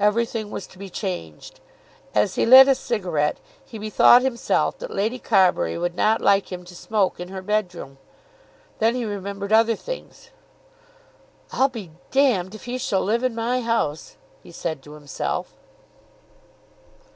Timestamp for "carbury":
5.20-5.78